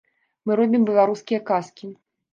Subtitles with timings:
[0.45, 1.95] Мы робім беларускія казкі.